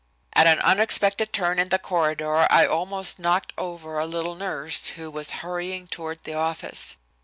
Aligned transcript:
"At 0.33 0.47
an 0.47 0.57
unexpected 0.61 1.31
turn 1.31 1.59
in 1.59 1.69
the 1.69 1.77
corridor 1.77 2.51
I 2.51 2.65
almost 2.65 3.19
knocked 3.19 3.53
over 3.55 3.99
a 3.99 4.07
little 4.07 4.33
nurse 4.33 4.87
who 4.87 5.11
was 5.11 5.29
hurrying 5.45 5.85
toward 5.87 6.23
the 6.23 6.33
office. 6.33 6.97